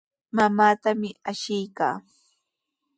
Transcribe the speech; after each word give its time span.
Mamaatami 0.35 1.09
ashiykaa. 1.31 1.95